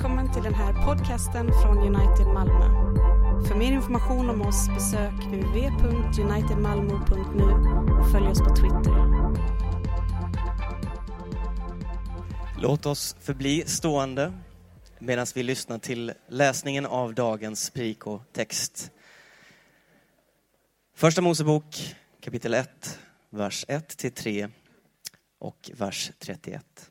[0.00, 2.64] Välkommen till den här podcasten från United Malmö.
[3.48, 7.44] För mer information om oss besök uv.unitedmalmo.nu
[7.92, 8.92] och följ oss på Twitter.
[12.60, 14.32] Låt oss förbli stående
[14.98, 17.72] medan vi lyssnar till läsningen av dagens
[18.32, 18.90] text.
[20.94, 22.98] Första Mosebok kapitel 1,
[23.30, 24.48] vers 1 till 3
[25.38, 26.89] och vers 31.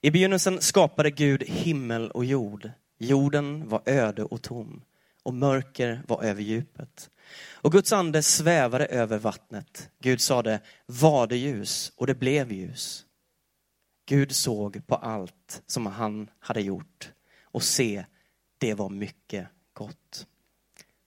[0.00, 2.70] I begynnelsen skapade Gud himmel och jord.
[2.98, 4.82] Jorden var öde och tom
[5.22, 7.10] och mörker var över djupet.
[7.52, 9.90] Och Guds ande svävade över vattnet.
[9.98, 11.92] Gud sade, var det ljus?
[11.96, 13.04] Och det blev ljus.
[14.06, 18.04] Gud såg på allt som han hade gjort och se,
[18.58, 20.26] det var mycket gott.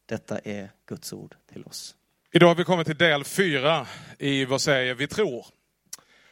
[0.05, 1.95] Detta är Guds ord till oss.
[2.31, 3.87] Idag har vi kommit till del fyra
[4.19, 5.45] i Vad säger vi tror?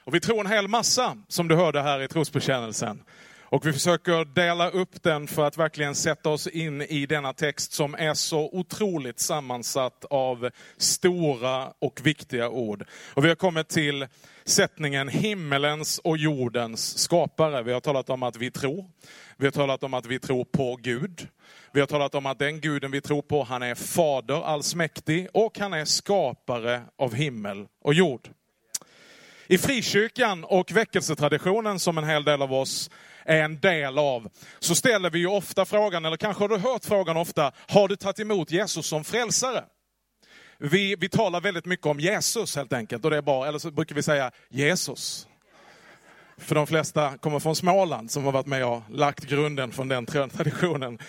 [0.10, 3.04] Och vi tror en hel massa, som du hörde här i trosbekännelsen.
[3.42, 7.72] Och vi försöker dela upp den för att verkligen sätta oss in i denna text
[7.72, 12.86] som är så otroligt sammansatt av stora och viktiga ord.
[13.14, 14.08] Och vi har kommit till
[14.46, 17.64] sättningen himmelens och jordens skapare.
[17.64, 18.86] Vi har talat om att vi tror.
[19.38, 21.28] Vi har talat om att vi tror på Gud.
[21.74, 25.60] Vi har talat om att den guden vi tror på, han är fader allsmäktig och
[25.60, 28.30] han är skapare av himmel och jord.
[29.52, 32.90] I frikyrkan och väckelsetraditionen som en hel del av oss
[33.26, 36.86] är en del av, så ställer vi ju ofta frågan, eller kanske har du hört
[36.86, 39.64] frågan ofta, har du tagit emot Jesus som frälsare?
[40.58, 43.72] Vi, vi talar väldigt mycket om Jesus helt enkelt, och det är bra, eller så
[43.72, 45.28] brukar vi säga Jesus.
[46.38, 50.06] För de flesta kommer från Småland som har varit med och lagt grunden från den
[50.06, 51.00] traditionen.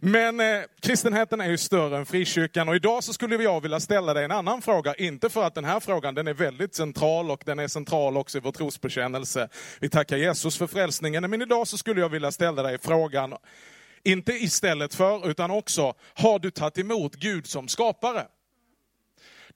[0.00, 4.14] Men eh, kristenheten är ju större än frikyrkan och idag så skulle jag vilja ställa
[4.14, 4.94] dig en annan fråga.
[4.94, 8.38] Inte för att den här frågan den är väldigt central och den är central också
[8.38, 9.48] i vår trosbekännelse.
[9.80, 11.30] Vi tackar Jesus för frälsningen.
[11.30, 13.34] Men idag så skulle jag vilja ställa dig frågan,
[14.02, 18.26] inte istället för utan också, har du tagit emot Gud som skapare?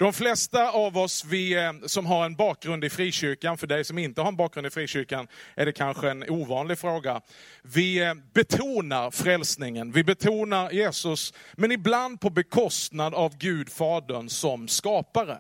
[0.00, 3.98] De flesta av oss vi, eh, som har en bakgrund i frikyrkan, för dig som
[3.98, 7.20] inte har en bakgrund i frikyrkan är det kanske en ovanlig fråga.
[7.62, 14.68] Vi eh, betonar frälsningen, vi betonar Jesus, men ibland på bekostnad av Gud Fadern som
[14.68, 15.38] skapare.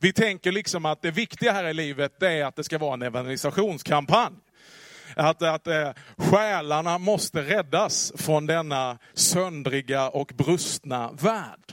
[0.00, 3.02] Vi tänker liksom att det viktiga här i livet är att det ska vara en
[3.02, 4.34] evangelisationskampanj.
[5.16, 11.65] Att, att eh, själarna måste räddas från denna söndriga och brustna värld.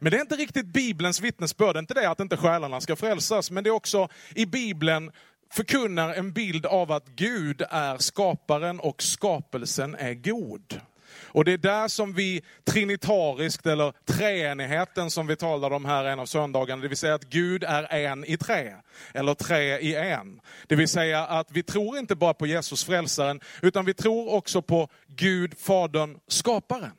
[0.00, 2.96] Men det är inte riktigt Bibelns vittnesbörd, det är inte det att inte själarna ska
[2.96, 5.10] frälsas, men det är också i Bibeln
[5.52, 10.80] förkunnar en bild av att Gud är skaparen och skapelsen är god.
[11.22, 16.20] Och det är där som vi trinitariskt, eller treenigheten som vi talade om här en
[16.20, 18.74] av söndagarna, det vill säga att Gud är en i tre,
[19.14, 20.40] eller tre i en.
[20.66, 24.62] Det vill säga att vi tror inte bara på Jesus frälsaren, utan vi tror också
[24.62, 26.92] på Gud, Fadern, skaparen.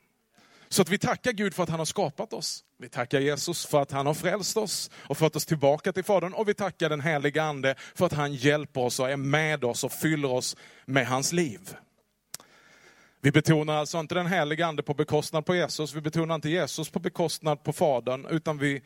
[0.69, 2.63] Så att vi tackar Gud för att han har skapat oss.
[2.79, 6.33] Vi tackar Jesus för att han har frälst oss och fört oss tillbaka till Fadern.
[6.33, 9.83] Och vi tackar den heliga Ande för att han hjälper oss och är med oss
[9.83, 11.75] och fyller oss med hans liv.
[13.22, 16.89] Vi betonar alltså inte den heliga Ande på bekostnad på Jesus, vi betonar inte Jesus
[16.89, 18.81] på bekostnad på Fadern, utan vi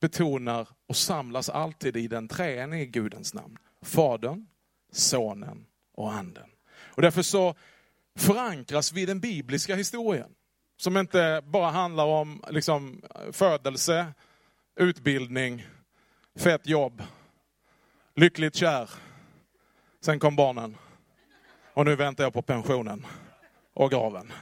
[0.00, 3.56] betonar och samlas alltid i den treenige Gudens namn.
[3.82, 4.46] Fadern,
[4.92, 6.50] Sonen och Anden.
[6.78, 7.54] Och därför så
[8.18, 10.30] förankras vi i den bibliska historien.
[10.76, 14.06] Som inte bara handlar om liksom, födelse,
[14.76, 15.66] utbildning,
[16.38, 17.02] fett jobb,
[18.14, 18.90] lyckligt kär.
[20.00, 20.76] Sen kom barnen.
[21.74, 23.06] Och nu väntar jag på pensionen
[23.74, 24.32] och graven.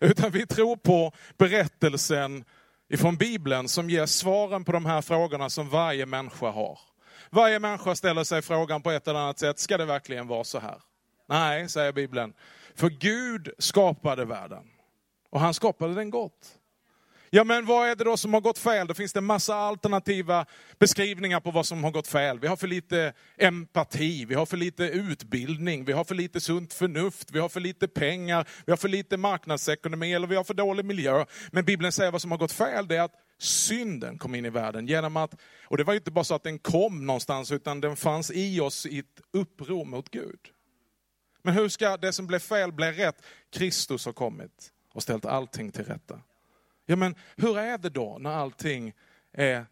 [0.00, 2.44] Utan vi tror på berättelsen
[2.88, 6.78] ifrån Bibeln som ger svaren på de här frågorna som varje människa har.
[7.30, 10.58] Varje människa ställer sig frågan på ett eller annat sätt, ska det verkligen vara så
[10.58, 10.80] här?
[11.28, 12.32] Nej, säger Bibeln.
[12.74, 14.64] För Gud skapade världen.
[15.30, 16.58] Och han skapade den gott.
[17.30, 18.86] Ja men vad är det då som har gått fel?
[18.86, 20.46] Då finns det en massa alternativa
[20.78, 22.38] beskrivningar på vad som har gått fel.
[22.38, 26.72] Vi har för lite empati, vi har för lite utbildning, vi har för lite sunt
[26.72, 30.54] förnuft, vi har för lite pengar, vi har för lite marknadsekonomi eller vi har för
[30.54, 31.24] dålig miljö.
[31.52, 34.50] Men Bibeln säger vad som har gått fel, det är att synden kom in i
[34.50, 35.34] världen genom att,
[35.64, 38.86] och det var inte bara så att den kom någonstans, utan den fanns i oss
[38.86, 40.40] i ett uppror mot Gud.
[41.42, 43.22] Men hur ska det som blev fel bli rätt?
[43.52, 46.20] Kristus har kommit och ställt allting till rätta.
[46.86, 48.92] Ja men hur är det då när allting
[49.32, 49.66] är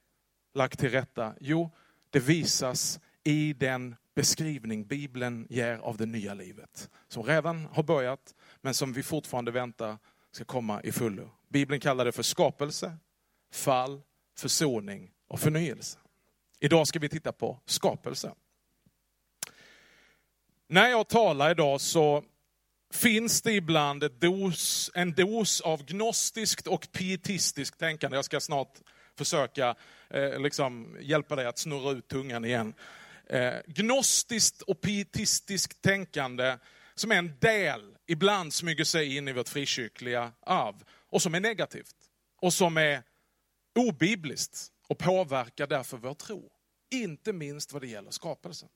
[0.55, 1.35] lagt till rätta?
[1.41, 1.71] Jo,
[2.11, 6.91] det visas i den beskrivning Bibeln ger av det nya livet.
[7.09, 9.99] Som redan har börjat, men som vi fortfarande väntar
[10.31, 11.31] ska komma i fullo.
[11.49, 12.97] Bibeln kallar det för skapelse,
[13.53, 14.03] fall,
[14.38, 15.99] försoning och förnyelse.
[16.61, 18.35] Idag ska vi titta på skapelse.
[20.69, 22.25] När jag talar idag så
[22.94, 28.17] finns det ibland ett dos, en dos av gnostiskt och pietistiskt tänkande.
[28.17, 28.79] Jag ska snart
[29.19, 29.75] försöka
[30.11, 32.75] eh, liksom hjälpa dig att snurra ut tungan igen.
[33.26, 36.58] Eh, gnostiskt och pietistiskt tänkande
[36.94, 40.75] som är en del, ibland smyger sig in i vårt frikyrkliga arv
[41.11, 41.97] och som är negativt
[42.40, 43.02] och som är
[43.79, 46.50] obibliskt och påverkar därför vår tro.
[46.90, 48.69] Inte minst vad det gäller skapelsen.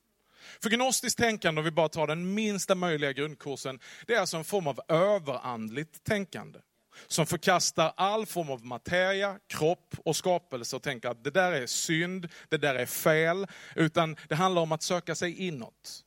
[0.61, 4.43] För gnostiskt tänkande, om vi bara tar den minsta möjliga grundkursen, det är alltså en
[4.43, 6.59] form av överandligt tänkande.
[7.07, 11.67] Som förkastar all form av materia, kropp och skapelse och tänker att det där är
[11.67, 13.47] synd, det där är fel.
[13.75, 16.03] Utan det handlar om att söka sig inåt.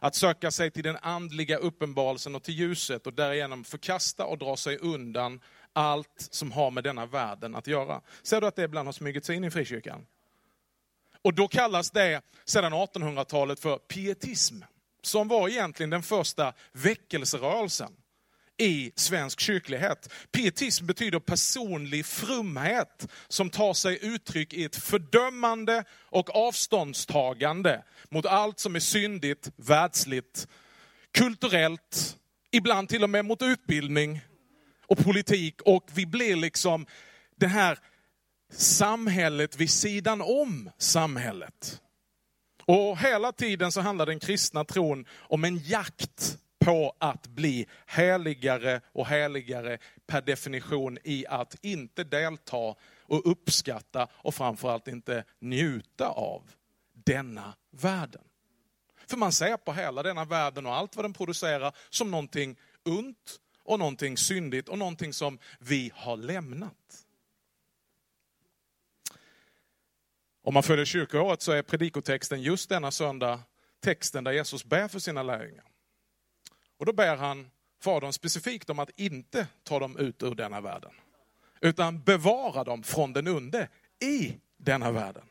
[0.00, 4.56] Att söka sig till den andliga uppenbarelsen och till ljuset och därigenom förkasta och dra
[4.56, 5.40] sig undan
[5.72, 8.00] allt som har med denna världen att göra.
[8.22, 10.06] Ser du att det ibland har smugit sig in i frikyrkan?
[11.26, 14.62] Och då kallas det sedan 1800-talet för pietism,
[15.02, 17.92] som var egentligen den första väckelserörelsen
[18.56, 20.12] i svensk kyrklighet.
[20.32, 28.58] Pietism betyder personlig frumhet som tar sig uttryck i ett fördömande och avståndstagande mot allt
[28.58, 30.48] som är syndigt, världsligt,
[31.12, 32.16] kulturellt,
[32.50, 34.20] ibland till och med mot utbildning
[34.86, 35.62] och politik.
[35.62, 36.86] Och vi blir liksom
[37.36, 37.78] det här
[38.52, 41.80] samhället vid sidan om samhället.
[42.64, 48.80] Och hela tiden så handlar den kristna tron om en jakt på att bli heligare
[48.92, 56.42] och heligare per definition i att inte delta och uppskatta och framförallt inte njuta av
[56.92, 58.22] denna världen.
[59.06, 63.40] För man ser på hela denna världen och allt vad den producerar som någonting ont
[63.64, 67.05] och någonting syndigt och någonting som vi har lämnat.
[70.46, 73.40] Om man följer kyrkoåret så är predikotexten just denna söndag
[73.80, 75.64] texten där Jesus ber för sina lärjungar.
[76.76, 77.50] Och då ber han
[77.80, 80.90] Fadern specifikt om att inte ta dem ut ur denna världen.
[81.60, 83.68] Utan bevara dem från den onde
[84.00, 85.24] i denna världen.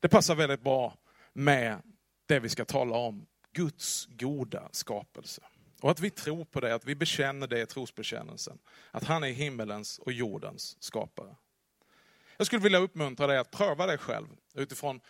[0.00, 0.96] Det passar väldigt bra
[1.32, 1.82] med
[2.26, 5.42] det vi ska tala om, Guds goda skapelse.
[5.80, 8.58] Och att vi tror på det, att vi bekänner det i trosbekännelsen.
[8.90, 11.36] Att han är himmelens och jordens skapare.
[12.38, 15.00] Jag skulle vilja uppmuntra dig att pröva dig själv utifrån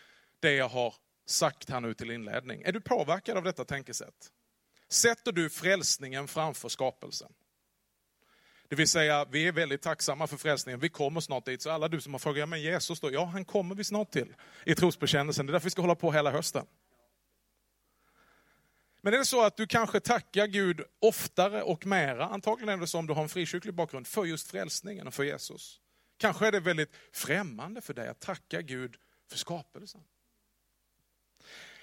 [0.40, 0.94] det jag har
[1.26, 2.62] sagt här nu till inledning.
[2.62, 4.32] Är du påverkad av detta tänkesätt?
[4.88, 7.32] Sätter du frälsningen framför skapelsen?
[8.68, 10.80] Det vill säga, vi är väldigt tacksamma för frälsningen.
[10.80, 11.62] Vi kommer snart dit.
[11.62, 13.12] Så alla du som har frågat, men Jesus då?
[13.12, 14.34] Ja, han kommer vi snart till
[14.64, 15.46] i trosbekännelsen.
[15.46, 16.66] Det är därför vi ska hålla på hela hösten.
[19.00, 22.86] Men är det så att du kanske tackar Gud oftare och mera, antagligen är det
[22.86, 25.80] så om du har en frikyrklig bakgrund, för just frälsningen och för Jesus.
[26.18, 30.04] Kanske är det väldigt främmande för dig att tacka Gud för skapelsen.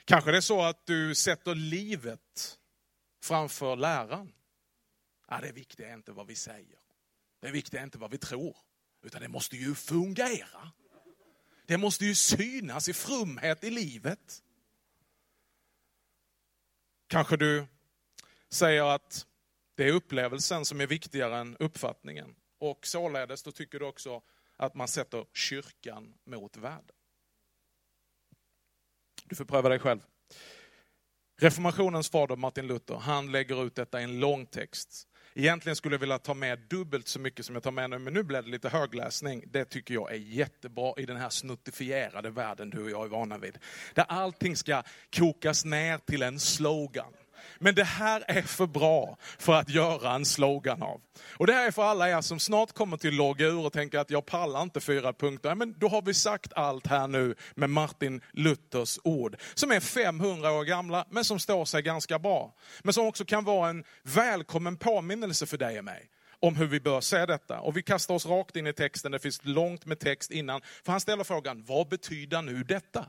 [0.05, 2.59] Kanske är det så att du sätter livet
[3.21, 4.33] framför läran.
[5.27, 6.79] Ja, det viktiga är inte vad vi säger.
[7.39, 8.57] Det viktiga är inte vad vi tror.
[9.03, 10.71] Utan det måste ju fungera.
[11.65, 14.43] Det måste ju synas i frumhet i livet.
[17.07, 17.67] Kanske du
[18.49, 19.27] säger att
[19.75, 22.35] det är upplevelsen som är viktigare än uppfattningen.
[22.65, 24.21] Och således då tycker du också
[24.57, 26.95] att man sätter kyrkan mot världen.
[29.25, 30.00] Du får pröva dig själv.
[31.41, 35.07] Reformationens fader Martin Luther, han lägger ut detta i en lång text.
[35.33, 38.13] Egentligen skulle jag vilja ta med dubbelt så mycket som jag tar med nu, men
[38.13, 39.44] nu blev det lite högläsning.
[39.47, 43.37] Det tycker jag är jättebra i den här snuttifierade världen du och jag är vana
[43.37, 43.57] vid.
[43.94, 44.83] Där allting ska
[45.16, 47.13] kokas ner till en slogan.
[47.59, 51.02] Men det här är för bra för att göra en slogan av.
[51.37, 53.99] Och det här är för alla er som snart kommer till logga ur och tänker
[53.99, 55.56] att jag pallar inte fyra punkter.
[55.56, 59.35] Men då har vi sagt allt här nu med Martin Luthers ord.
[59.54, 62.54] Som är 500 år gamla, men som står sig ganska bra.
[62.83, 66.09] Men som också kan vara en välkommen påminnelse för dig och mig
[66.40, 67.59] om hur vi bör se detta.
[67.59, 70.61] Och vi kastar oss rakt in i texten, det finns långt med text innan.
[70.83, 73.06] För han ställer frågan, vad betyder nu detta?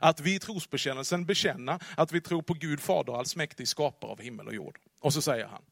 [0.00, 4.46] Att vi i trosbekännelsen bekänna att vi tror på Gud Fader allsmäktig, skapare av himmel
[4.46, 4.78] och jord.
[5.00, 5.62] Och så säger han,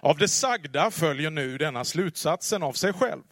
[0.00, 3.22] av det sagda följer nu denna slutsatsen av sig själv.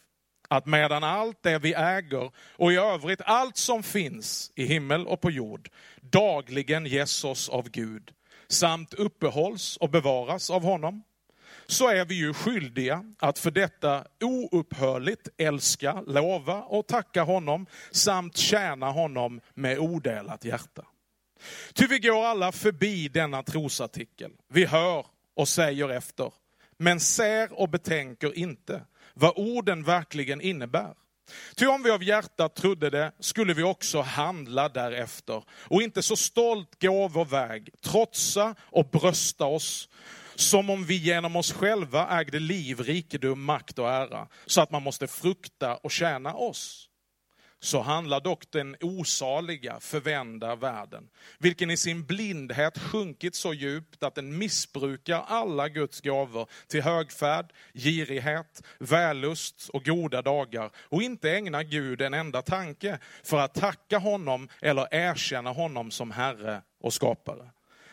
[0.48, 5.20] Att medan allt det vi äger och i övrigt allt som finns i himmel och
[5.20, 8.10] på jord dagligen ges oss av Gud
[8.48, 11.02] samt uppehålls och bevaras av honom
[11.66, 18.36] så är vi ju skyldiga att för detta oupphörligt älska, lova och tacka honom samt
[18.36, 20.84] tjäna honom med odelat hjärta.
[21.72, 24.30] Ty vi går alla förbi denna trosartikel.
[24.48, 25.06] Vi hör
[25.36, 26.32] och säger efter,
[26.76, 28.82] men ser och betänker inte
[29.14, 30.94] vad orden verkligen innebär.
[31.54, 36.16] Ty om vi av hjärtat trodde det skulle vi också handla därefter och inte så
[36.16, 39.88] stolt gå vår väg, trotsa och brösta oss
[40.34, 44.82] som om vi genom oss själva ägde liv, rikedom, makt och ära, så att man
[44.82, 46.88] måste frukta och tjäna oss
[47.64, 54.14] så handlar dock den osaliga, förvända världen, vilken i sin blindhet sjunkit så djupt att
[54.14, 61.62] den missbrukar alla Guds gåvor till högfärd, girighet, vällust och goda dagar och inte ägnar
[61.62, 67.50] Gud en enda tanke för att tacka honom eller erkänna honom som Herre och skapare.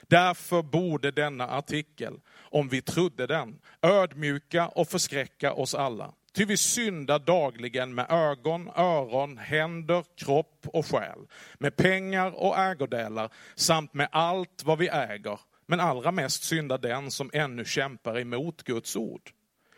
[0.08, 2.20] Därför borde denna artikel,
[2.52, 6.14] om vi trodde den, ödmjuka och förskräcka oss alla.
[6.34, 11.20] Ty vi syndar dagligen med ögon, öron, händer, kropp och själ,
[11.60, 15.40] med pengar och ägodelar samt med allt vad vi äger.
[15.66, 19.32] Men allra mest syndar den som ännu kämpar emot Guds ord.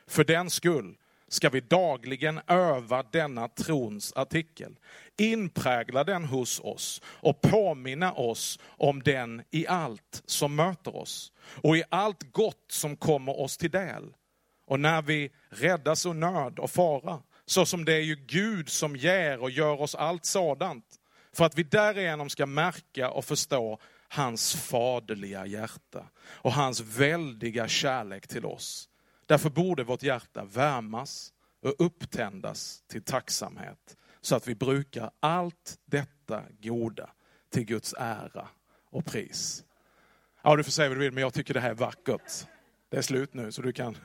[0.08, 0.96] För den skull
[1.34, 4.76] ska vi dagligen öva denna trons artikel,
[5.18, 11.32] inprägla den hos oss och påminna oss om den i allt som möter oss
[11.64, 14.14] och i allt gott som kommer oss till del
[14.68, 18.96] och när vi räddas ur nöd och fara, så som det är ju Gud som
[18.96, 20.86] ger och gör oss allt sådant,
[21.36, 28.28] för att vi därigenom ska märka och förstå hans faderliga hjärta och hans väldiga kärlek
[28.28, 28.90] till oss.
[29.34, 36.44] Därför borde vårt hjärta värmas och upptändas till tacksamhet, så att vi brukar allt detta
[36.62, 37.10] goda
[37.50, 38.48] till Guds ära
[38.90, 39.64] och pris.
[40.44, 42.32] Ja, du får säga vad du vill, men jag tycker det här är vackert.
[42.90, 43.98] Det är slut nu, så du kan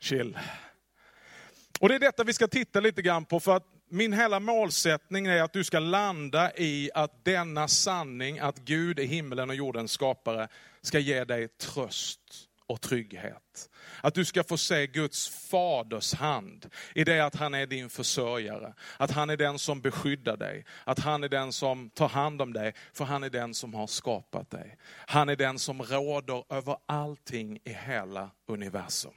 [0.00, 0.38] chill.
[1.80, 5.26] Och det är detta vi ska titta lite grann på, för att min hela målsättning
[5.26, 9.92] är att du ska landa i att denna sanning, att Gud är himmelen och jordens
[9.92, 10.48] skapare,
[10.82, 13.70] ska ge dig tröst och trygghet.
[14.00, 18.74] Att du ska få se Guds faders hand i det att han är din försörjare.
[18.96, 20.64] Att han är den som beskyddar dig.
[20.84, 23.86] Att han är den som tar hand om dig, för han är den som har
[23.86, 24.76] skapat dig.
[25.06, 29.14] Han är den som råder över allting i hela universum.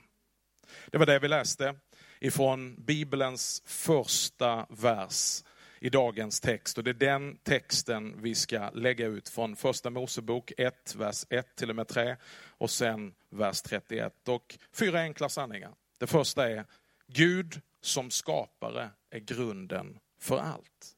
[0.91, 1.75] Det var det vi läste
[2.19, 5.43] ifrån Bibelns första vers
[5.83, 6.77] i dagens text.
[6.77, 11.55] Och det är den texten vi ska lägga ut från första Mosebok 1, vers 1
[11.55, 12.15] till och med 3
[12.47, 14.27] och sen vers 31.
[14.27, 15.73] Och fyra enkla sanningar.
[15.97, 16.65] Det första är,
[17.07, 20.95] Gud som skapare är grunden för allt.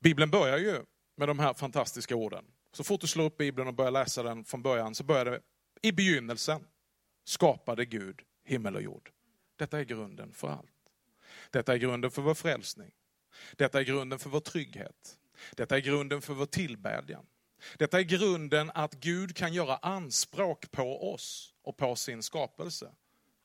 [0.00, 0.82] Bibeln börjar ju
[1.16, 2.44] med de här fantastiska orden.
[2.72, 5.40] Så fort du slår upp Bibeln och börjar läsa den från början så börjar det
[5.82, 6.66] i begynnelsen
[7.24, 9.10] skapade Gud himmel och jord.
[9.56, 10.77] Detta är grunden för allt.
[11.50, 12.90] Detta är grunden för vår frälsning.
[13.56, 15.18] Detta är grunden för vår trygghet.
[15.56, 17.26] Detta är grunden för vår tillbedjan.
[17.78, 22.92] Detta är grunden att Gud kan göra anspråk på oss och på sin skapelse.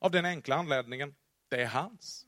[0.00, 1.14] Av den enkla anledningen,
[1.48, 2.26] det är hans.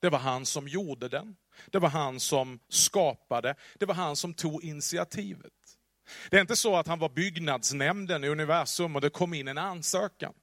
[0.00, 1.36] Det var han som gjorde den.
[1.66, 3.54] Det var han som skapade.
[3.78, 5.52] Det var han som tog initiativet.
[6.30, 9.58] Det är inte så att han var byggnadsnämnden i universum och det kom in en
[9.58, 10.34] ansökan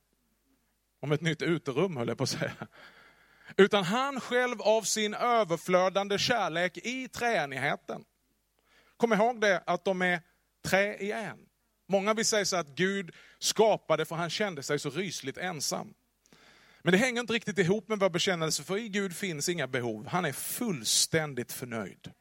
[1.02, 2.68] om ett nytt uterum höll jag på att säga.
[3.58, 8.04] Utan han själv av sin överflödande kärlek i treenigheten.
[8.98, 10.22] Kom ihåg det att de är
[10.66, 11.38] tre i en.
[11.88, 15.94] Många vill säga så att Gud skapade för han kände sig så rysligt ensam.
[16.82, 20.08] Men det hänger inte riktigt ihop med vår bekännelse, för i Gud finns inga behov.
[20.08, 22.12] Han är fullständigt förnöjd.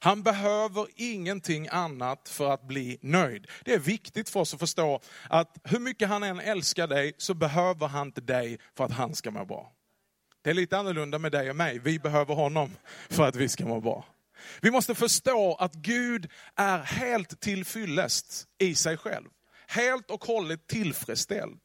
[0.00, 3.46] Han behöver ingenting annat för att bli nöjd.
[3.64, 7.34] Det är viktigt för oss att förstå att hur mycket han än älskar dig så
[7.34, 9.72] behöver han inte dig för att han ska må bra.
[10.42, 11.78] Det är lite annorlunda med dig och mig.
[11.78, 12.76] Vi behöver honom
[13.08, 14.06] för att vi ska må bra.
[14.60, 19.28] Vi måste förstå att Gud är helt tillfyllest i sig själv.
[19.66, 21.60] Helt och hållet tillfredsställd.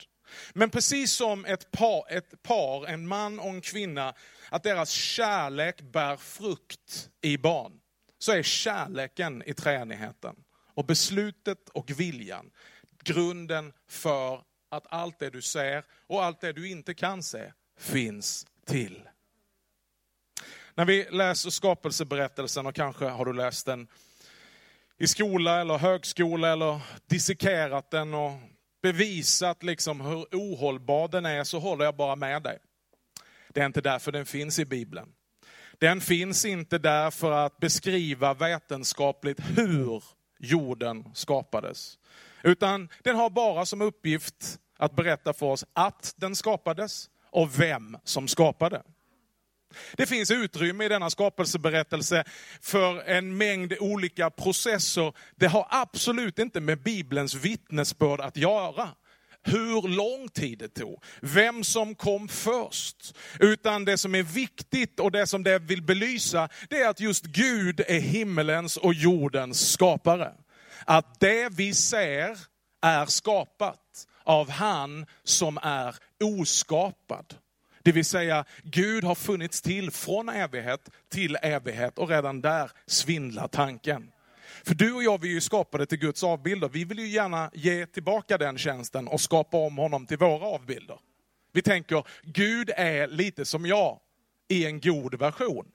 [0.54, 4.14] Men precis som ett par, ett par, en man och en kvinna,
[4.50, 7.72] att deras kärlek bär frukt i barn
[8.20, 10.36] så är kärleken i treenigheten
[10.74, 12.52] och beslutet och viljan
[13.04, 18.48] grunden för att allt det du ser och allt det du inte kan se finns
[18.66, 19.02] till.
[20.76, 23.88] När vi läser skapelseberättelsen, och kanske har du läst den
[24.98, 28.32] i skola eller högskola eller dissekerat den och
[28.82, 32.60] bevisat liksom hur ohållbar den är, så håller jag bara med dig.
[33.50, 35.14] Det är inte därför den finns i Bibeln.
[35.80, 40.04] Den finns inte där för att beskriva vetenskapligt hur
[40.40, 41.98] jorden skapades.
[42.44, 47.98] Utan den har bara som uppgift att berätta för oss att den skapades och vem
[48.04, 48.82] som skapade.
[49.94, 52.24] Det finns utrymme i denna skapelseberättelse
[52.62, 55.14] för en mängd olika processer.
[55.36, 58.90] Det har absolut inte med Bibelns vittnesbörd att göra
[59.44, 63.18] hur lång tid det tog, vem som kom först.
[63.40, 67.26] Utan det som är viktigt och det som det vill belysa, det är att just
[67.26, 70.32] Gud är himmelens och jordens skapare.
[70.86, 72.38] Att det vi ser
[72.82, 77.36] är skapat av han som är oskapad.
[77.84, 83.48] Det vill säga, Gud har funnits till från evighet till evighet och redan där svindlar
[83.48, 84.12] tanken.
[84.64, 86.70] För du och jag, vi är ju skapade till Guds avbilder.
[86.70, 91.00] Vi vill ju gärna ge tillbaka den tjänsten och skapa om honom till våra avbilder.
[91.52, 94.00] Vi tänker, Gud är lite som jag
[94.48, 95.72] i en god version.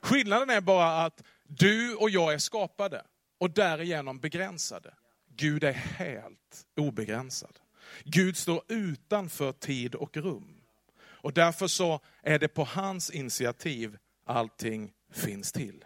[0.00, 3.02] Skillnaden är bara att du och jag är skapade
[3.38, 4.94] och därigenom begränsade.
[5.36, 7.58] Gud är helt obegränsad.
[8.04, 10.62] Gud står utanför tid och rum.
[10.98, 15.84] Och därför så är det på hans initiativ allting finns till.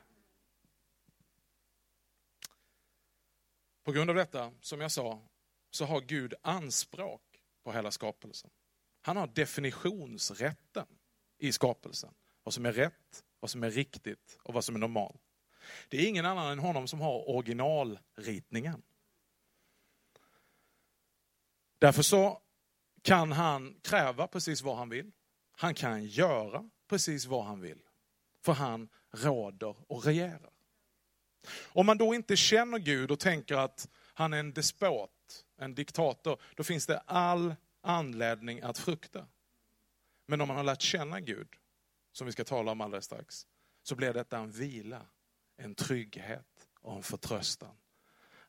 [3.84, 5.22] På grund av detta, som jag sa,
[5.70, 7.22] så har Gud anspråk
[7.64, 8.50] på hela skapelsen.
[9.02, 10.86] Han har definitionsrätten
[11.38, 12.14] i skapelsen.
[12.42, 15.22] Vad som är rätt, vad som är riktigt och vad som är normalt.
[15.88, 18.82] Det är ingen annan än honom som har originalritningen.
[21.80, 22.42] Därför så
[23.02, 25.12] kan han kräva precis vad han vill.
[25.52, 27.82] Han kan göra precis vad han vill.
[28.44, 30.50] För han råder och regerar.
[31.66, 36.42] Om man då inte känner Gud och tänker att han är en despot, en diktator,
[36.56, 39.26] då finns det all anledning att frukta.
[40.26, 41.48] Men om man har lärt känna Gud,
[42.12, 43.46] som vi ska tala om alldeles strax,
[43.82, 45.06] så blir detta en vila,
[45.56, 47.76] en trygghet och en förtröstan.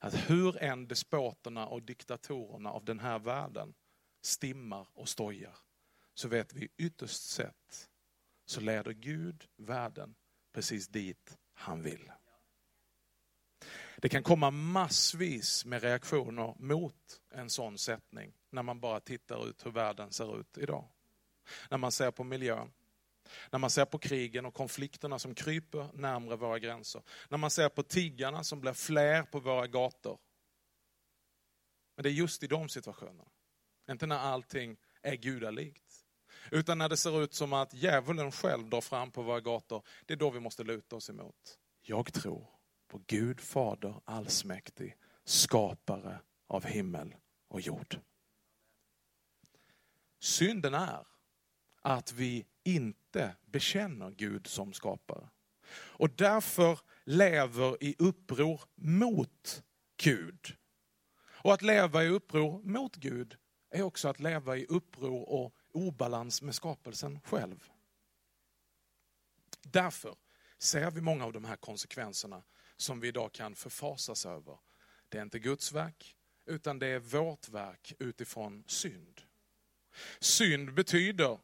[0.04, 3.74] Att hur än despoterna och diktatorerna av den här världen
[4.22, 5.58] stimmar och stojar,
[6.14, 7.90] så vet vi ytterst sett
[8.46, 10.16] så leder Gud världen
[10.54, 12.12] precis dit han vill.
[13.98, 19.66] Det kan komma massvis med reaktioner mot en sån sättning när man bara tittar ut
[19.66, 20.90] hur världen ser ut idag.
[21.70, 22.74] När man ser på miljön,
[23.52, 27.02] när man ser på krigen och konflikterna som kryper närmre våra gränser.
[27.30, 30.20] När man ser på tiggarna som blir fler på våra gator.
[31.96, 33.30] Men det är just i de situationerna,
[33.90, 36.06] inte när allting är gudalikt.
[36.52, 40.14] Utan när det ser ut som att djävulen själv drar fram på våra gator, det
[40.14, 41.60] är då vi måste luta oss emot.
[41.82, 42.48] Jag tror
[42.88, 47.16] på Gud Fader allsmäktig, skapare av himmel
[47.48, 48.00] och jord.
[50.20, 51.08] Synden är
[51.82, 55.30] att vi inte bekänner Gud som skapare.
[55.74, 59.64] Och därför lever i uppror mot
[59.98, 60.56] Gud.
[61.44, 63.38] Och att leva i uppror mot Gud
[63.70, 67.70] är också att leva i uppror och obalans med skapelsen själv.
[69.62, 70.16] Därför
[70.58, 72.44] ser vi många av de här konsekvenserna
[72.78, 74.60] som vi idag kan förfasas över.
[75.10, 79.22] Det är inte Guds verk, utan det är vårt verk utifrån synd.
[80.20, 81.40] Synd betyder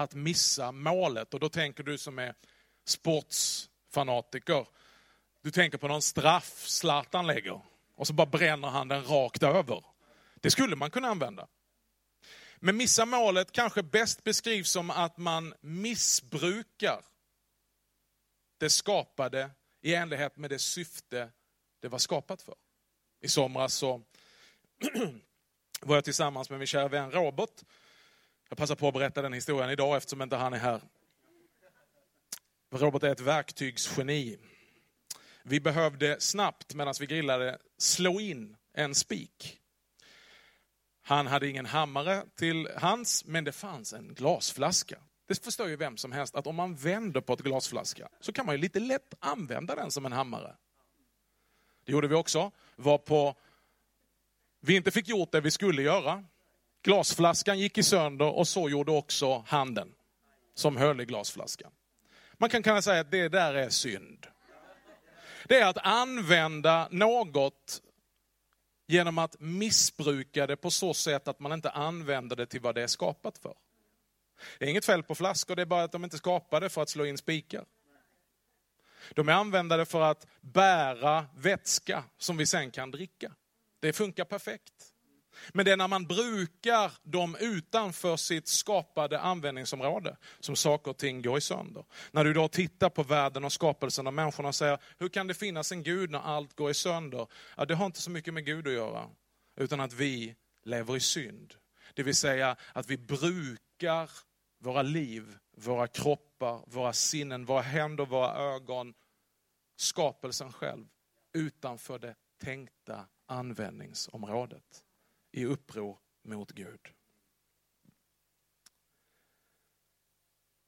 [0.00, 2.34] att missa målet och då tänker du som är
[2.84, 4.66] sportsfanatiker,
[5.42, 7.60] du tänker på någon straff Zlatan lägger
[7.94, 9.84] och så bara bränner han den rakt över.
[10.34, 11.46] Det skulle man kunna använda.
[12.56, 17.04] Men missa målet kanske bäst beskrivs som att man missbrukar
[18.58, 21.30] det skapade i enlighet med det syfte
[21.80, 22.54] det var skapat för.
[23.20, 24.02] I somras så
[25.80, 27.62] var jag tillsammans med min kära vän Robert.
[28.50, 30.80] Jag passar på att berätta den historien idag eftersom inte han är här.
[32.70, 34.38] Robert är ett verktygsgeni.
[35.42, 39.60] Vi behövde snabbt, medan vi grillade, slå in en spik.
[41.02, 44.98] Han hade ingen hammare till hands, men det fanns en glasflaska.
[45.26, 48.46] Det förstår ju vem som helst att om man vänder på ett glasflaska så kan
[48.46, 50.56] man ju lite lätt använda den som en hammare.
[51.84, 52.52] Det gjorde vi också.
[52.76, 53.34] Var på
[54.60, 56.24] vi inte fick gjort det vi skulle göra.
[56.82, 59.94] Glasflaskan gick i sönder och så gjorde också handen
[60.54, 61.72] som höll i glasflaskan.
[62.32, 64.26] Man kan kunna säga att det där är synd.
[65.44, 67.82] Det är att använda något
[68.86, 72.82] genom att missbruka det på så sätt att man inte använder det till vad det
[72.82, 73.54] är skapat för.
[74.58, 76.82] Det är inget fel på flaskor, det är bara att de inte är skapade för
[76.82, 77.64] att slå in spikar.
[79.14, 83.32] De är användade för att bära vätska som vi sen kan dricka.
[83.80, 84.89] Det funkar perfekt.
[85.52, 91.22] Men det är när man brukar dem utanför sitt skapade användningsområde som saker och ting
[91.22, 91.84] går i sönder.
[92.12, 95.34] När du då tittar på världen och skapelsen och människorna och säger, hur kan det
[95.34, 97.26] finnas en Gud när allt går i sönder?
[97.56, 99.10] Ja, det har inte så mycket med Gud att göra,
[99.56, 101.54] utan att vi lever i synd.
[101.94, 104.10] Det vill säga att vi brukar
[104.58, 108.94] våra liv, våra kroppar, våra sinnen, våra händer, våra ögon,
[109.76, 110.86] skapelsen själv,
[111.32, 114.84] utanför det tänkta användningsområdet.
[115.32, 116.80] I uppror mot Gud.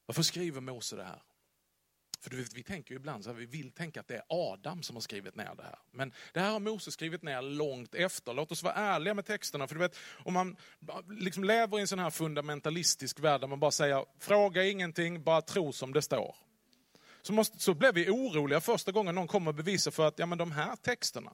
[0.06, 1.22] Varför skriver Mose det här?
[2.22, 4.22] För du vet, vi tänker ju ibland så här, vi vill tänka att det är
[4.28, 5.78] Adam som har skrivit ner det här.
[5.90, 8.34] Men det här har Mose skrivit ner långt efter.
[8.34, 9.68] Låt oss vara ärliga med texterna.
[9.68, 10.56] För du vet, om man
[11.08, 15.42] liksom lever i en sån här fundamentalistisk värld där man bara säger, fråga ingenting, bara
[15.42, 16.36] tro som det står.
[17.22, 20.26] Så, måste, så blev vi oroliga första gången någon kom och bevisade för att ja,
[20.26, 21.32] men de här texterna,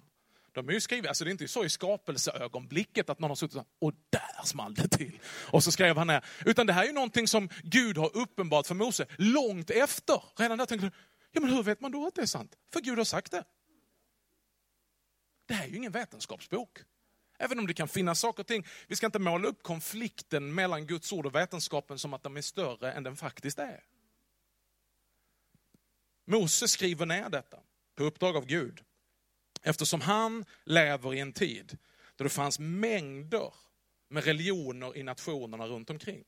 [0.53, 3.57] de är ju skrivna, alltså det är inte så i skapelseögonblicket att någon har suttit
[3.57, 5.19] och, och där small det till.
[5.51, 6.25] Och så skrev han ner.
[6.45, 10.23] Utan det här är ju någonting som Gud har uppenbart för Mose långt efter.
[10.37, 10.93] Redan där tänkte du,
[11.33, 12.57] ja men hur vet man då att det är sant?
[12.73, 13.45] För Gud har sagt det.
[15.47, 16.79] Det här är ju ingen vetenskapsbok.
[17.39, 18.67] Även om det kan finnas saker och ting.
[18.87, 22.43] Vi ska inte måla upp konflikten mellan Guds ord och vetenskapen som att de är
[22.43, 23.85] större än den faktiskt är.
[26.27, 27.59] Mose skriver ner detta
[27.95, 28.85] på uppdrag av Gud.
[29.63, 31.79] Eftersom han lever i en tid
[32.17, 33.55] då det fanns mängder
[34.09, 36.25] med religioner i nationerna runt omkring.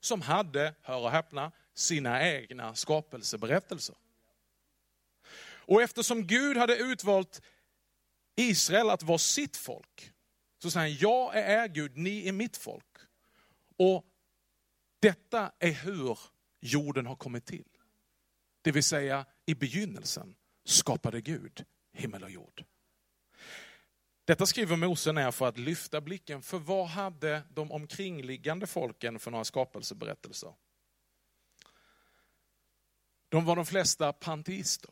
[0.00, 3.96] Som hade, hör och häpna, sina egna skapelseberättelser.
[5.66, 7.42] Och eftersom Gud hade utvalt
[8.36, 10.12] Israel att vara sitt folk,
[10.62, 12.96] så säger han, jag är er Gud, ni är mitt folk.
[13.76, 14.04] Och
[15.00, 16.18] detta är hur
[16.60, 17.68] jorden har kommit till.
[18.62, 22.64] Det vill säga, i begynnelsen skapade Gud himmel och jord.
[24.24, 29.30] Detta skriver Mose ner för att lyfta blicken, för vad hade de omkringliggande folken för
[29.30, 30.54] några skapelseberättelser?
[33.28, 34.90] De var de flesta panteister.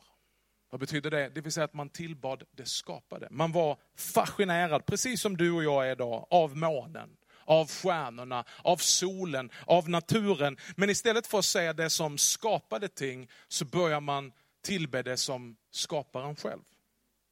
[0.69, 1.29] Vad betyder det?
[1.29, 3.27] Det vill säga att man tillbad det skapade.
[3.31, 7.09] Man var fascinerad, precis som du och jag är idag, av månen,
[7.45, 10.57] av stjärnorna, av solen, av naturen.
[10.75, 15.57] Men istället för att säga det som skapade ting, så börjar man tillbe det som
[15.71, 16.61] skaparen själv.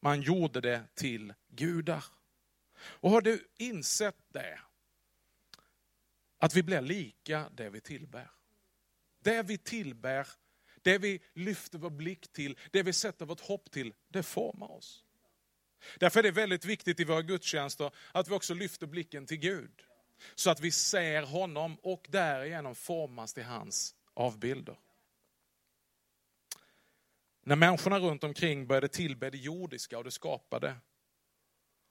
[0.02, 2.04] Man gjorde det till gudar.
[2.82, 4.60] Och har du insett det?
[6.38, 8.32] Att vi blir lika det vi tillbär.
[9.24, 10.28] Det vi tillbär,
[10.82, 15.06] det vi lyfter vår blick till, det vi sätter vårt hopp till, det formar oss.
[16.00, 19.82] Därför är det väldigt viktigt i våra gudstjänster att vi också lyfter blicken till Gud.
[20.36, 24.78] Så att vi ser honom och därigenom formas till hans avbilder.
[27.44, 30.76] När människorna runt omkring började tillbe det jordiska och det skapade,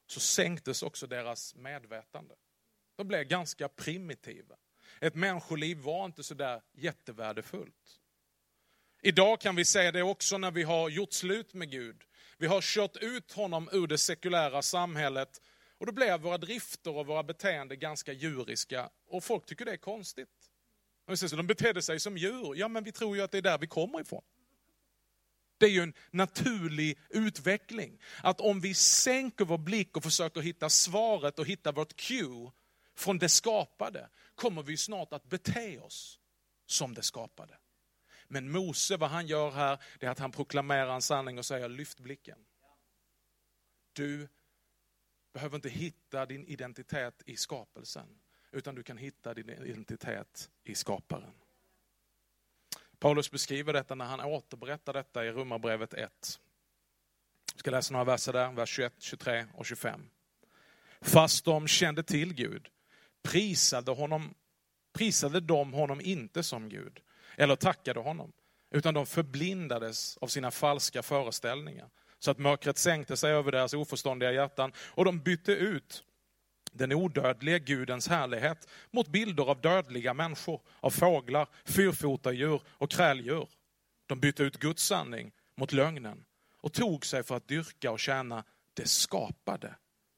[0.07, 2.35] så sänktes också deras medvetande.
[2.97, 4.57] De blev ganska primitiva.
[5.01, 8.01] Ett människoliv var inte så där jättevärdefullt.
[9.03, 12.03] Idag kan vi säga det också när vi har gjort slut med Gud.
[12.39, 15.43] Vi har kört ut honom ur det sekulära samhället
[15.79, 19.77] och då blev våra drifter och våra beteenden ganska djuriska och folk tycker det är
[19.77, 20.51] konstigt.
[21.31, 22.55] De betedde sig som djur.
[22.57, 24.23] Ja, men vi tror ju att det är där vi kommer ifrån.
[25.61, 28.01] Det är ju en naturlig utveckling.
[28.23, 32.51] Att om vi sänker vår blick och försöker hitta svaret och hitta vårt cue
[32.95, 36.19] från det skapade, kommer vi snart att bete oss
[36.67, 37.59] som det skapade.
[38.29, 41.69] Men Mose, vad han gör här, det är att han proklamerar en sanning och säger
[41.69, 42.39] lyft blicken.
[43.93, 44.29] Du
[45.33, 48.21] behöver inte hitta din identitet i skapelsen,
[48.53, 51.35] utan du kan hitta din identitet i skaparen.
[53.01, 56.41] Paulus beskriver detta när han återberättar detta i Romarbrevet 1.
[57.53, 60.11] Jag ska läsa några verser där, vers 21, 23 och 25.
[61.01, 62.69] Fast de kände till Gud
[63.23, 64.35] prisade, honom,
[64.93, 67.01] prisade de honom inte som Gud,
[67.37, 68.33] eller tackade honom,
[68.71, 74.33] utan de förblindades av sina falska föreställningar, så att mörkret sänkte sig över deras oförståndiga
[74.33, 76.05] hjärtan och de bytte ut
[76.73, 83.49] den odödliga Gudens härlighet mot bilder av dödliga människor, av fåglar, fyrfotadjur och kräldjur.
[84.07, 86.25] De bytte ut Guds sanning mot lögnen
[86.57, 89.75] och tog sig för att dyrka och tjäna det skapade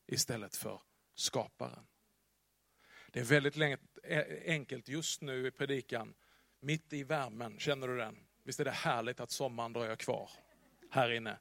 [0.07, 0.81] istället för
[1.15, 1.87] skaparen.
[3.11, 3.57] Det är väldigt
[4.47, 6.15] enkelt just nu i predikan,
[6.61, 8.19] mitt i värmen, känner du den?
[8.45, 10.31] Visst är det härligt att sommaren dröjer kvar
[10.91, 11.39] här inne?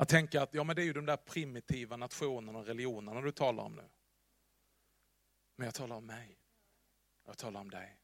[0.00, 3.32] Att tänka att ja, men det är ju de där primitiva nationerna och religionerna du
[3.32, 3.88] talar om nu.
[5.56, 6.38] Men jag talar om mig.
[7.26, 8.00] Jag talar om dig.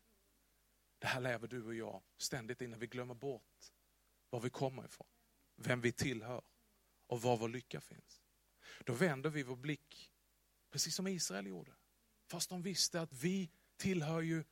[0.98, 3.72] Det här lever du och jag ständigt innan vi glömmer bort
[4.30, 5.07] var vi kommer ifrån,
[5.57, 6.42] vem vi tillhör
[7.07, 8.22] och var vår lycka finns.
[8.85, 10.11] Då vänder vi vår blick,
[10.70, 11.72] precis som Israel gjorde.
[12.26, 14.44] Fast de visste att vi tillhör ju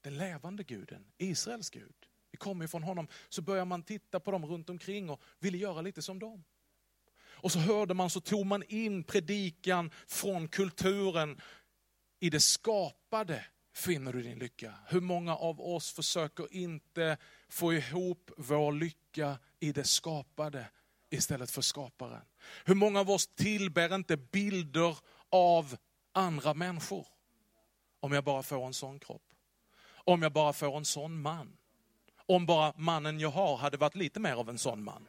[0.00, 2.08] den levande guden, Israels Gud.
[2.30, 3.08] Vi kommer ifrån honom.
[3.28, 6.44] Så börjar man titta på dem runt omkring och vill göra lite som dem.
[7.42, 11.40] Och så hörde man, så tog man in predikan från kulturen.
[12.20, 14.74] I det skapade finner du din lycka.
[14.86, 17.16] Hur många av oss försöker inte
[17.48, 20.66] få ihop vår lycka i det skapade
[21.10, 22.24] istället för skaparen?
[22.64, 24.96] Hur många av oss tillber inte bilder
[25.30, 25.76] av
[26.12, 27.06] andra människor?
[28.00, 29.22] Om jag bara får en sån kropp.
[30.04, 31.56] Om jag bara får en sån man.
[32.26, 35.08] om bara mannen jag har hade varit lite mer av en sån man.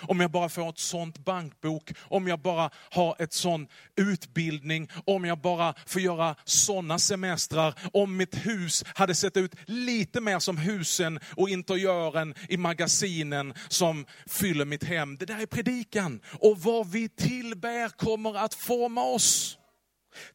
[0.00, 5.24] Om jag bara får ett sånt bankbok, om jag bara har ett sån utbildning, om
[5.24, 10.56] jag bara får göra såna semestrar, om mitt hus hade sett ut lite mer som
[10.56, 15.16] husen och interiören i magasinen som fyller mitt hem.
[15.16, 16.20] Det där är predikan.
[16.40, 19.58] Och vad vi tillber kommer att forma oss.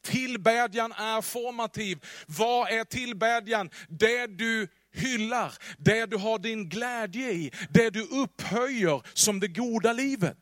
[0.01, 1.99] Tillbedjan är formativ.
[2.27, 3.69] Vad är tillbedjan?
[3.89, 9.93] Det du hyllar, det du har din glädje i, det du upphöjer som det goda
[9.93, 10.37] livet.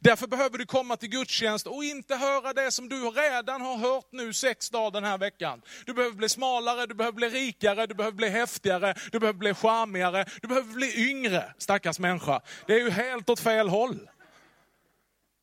[0.00, 4.08] Därför behöver du komma till gudstjänst och inte höra det som du redan har hört
[4.12, 5.62] nu sex dagar den här veckan.
[5.86, 9.54] Du behöver bli smalare, du behöver bli rikare, du behöver bli häftigare, du behöver bli
[9.54, 11.54] charmigare, du behöver bli yngre.
[11.58, 12.40] Stackars människa.
[12.66, 14.08] Det är ju helt åt fel håll.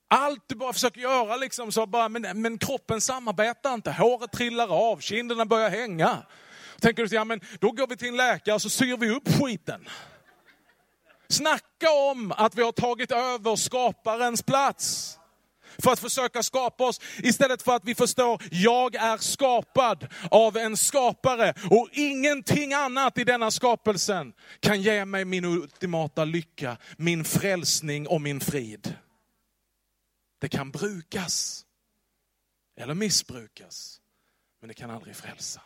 [0.08, 3.92] Allt du bara försöker göra, liksom, så bara, men, men kroppen samarbetar inte.
[3.92, 6.26] Håret trillar av, kinderna börjar hänga.
[6.82, 9.28] Tänker du, ja men då går vi till en läkare och så syr vi upp
[9.40, 9.90] skiten.
[11.28, 15.18] Snacka om att vi har tagit över skaparens plats.
[15.84, 20.78] För att försöka skapa oss, istället för att vi förstår, jag är skapad av en
[20.78, 28.08] skapare och ingenting annat i denna skapelsen kan ge mig min ultimata lycka, min frälsning
[28.08, 28.96] och min frid.
[30.40, 31.66] Det kan brukas
[32.78, 34.02] eller missbrukas,
[34.62, 35.62] men det kan aldrig frälsa.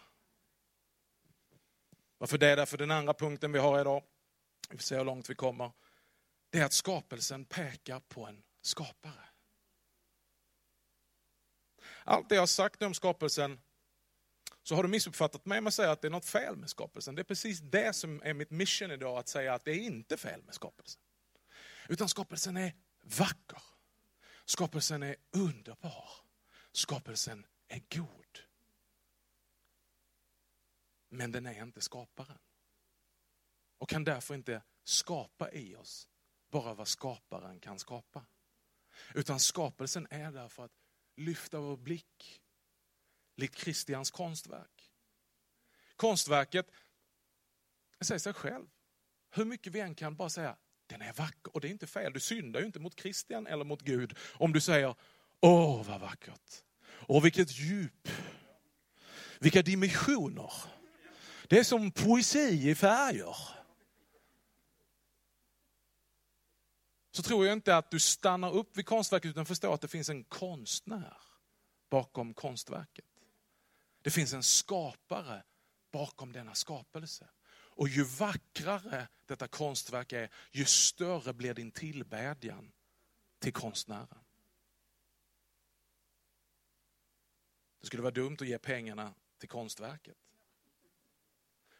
[2.19, 2.55] Varför det?
[2.55, 4.03] Därför den andra punkten vi har idag,
[4.69, 5.71] vi får se hur långt vi kommer,
[6.49, 9.29] det är att skapelsen pekar på en skapare.
[12.03, 13.59] Allt det jag har sagt om skapelsen,
[14.63, 17.15] så har du missuppfattat mig om jag säger att det är något fel med skapelsen.
[17.15, 20.17] Det är precis det som är mitt mission idag, att säga att det är inte
[20.17, 21.01] fel med skapelsen.
[21.89, 23.61] Utan skapelsen är vacker.
[24.45, 26.09] Skapelsen är underbar.
[26.71, 28.28] Skapelsen är god.
[31.09, 32.39] Men den är inte skaparen.
[33.77, 36.07] Och kan därför inte skapa i oss
[36.51, 38.25] bara vad skaparen kan skapa.
[39.15, 40.71] Utan skapelsen är där för att
[41.15, 42.41] lyfta vår blick,
[43.35, 44.91] likt Kristians konstverk.
[45.95, 46.71] Konstverket
[48.01, 48.67] säger sig själv.
[49.31, 51.55] Hur mycket vi än kan bara säga, den är vacker.
[51.55, 54.53] Och det är inte fel, du syndar ju inte mot Kristian eller mot Gud om
[54.53, 54.95] du säger,
[55.41, 56.63] åh vad vackert.
[57.07, 58.09] Åh vilket djup.
[59.39, 60.53] Vilka dimensioner.
[61.49, 63.37] Det är som poesi i färger.
[67.11, 70.09] Så tror jag inte att du stannar upp vid konstverket utan förstår att det finns
[70.09, 71.17] en konstnär
[71.89, 73.05] bakom konstverket.
[74.01, 75.43] Det finns en skapare
[75.91, 77.29] bakom denna skapelse.
[77.51, 82.71] Och ju vackrare detta konstverk är, ju större blir din tillbedjan
[83.39, 84.23] till konstnären.
[87.79, 90.28] Det skulle vara dumt att ge pengarna till konstverket.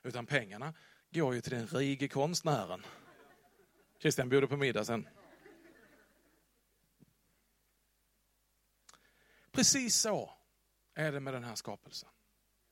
[0.03, 0.73] Utan pengarna
[1.09, 2.85] går ju till den rike konstnären.
[3.99, 5.07] Christian bjuder på middag sen.
[9.51, 10.33] Precis så
[10.95, 12.09] är det med den här skapelsen.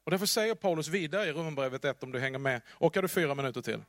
[0.03, 2.61] Och därför säger Paulus vidare i Romarbrevet 1, om du hänger med.
[2.79, 3.83] Orkar du fyra minuter till?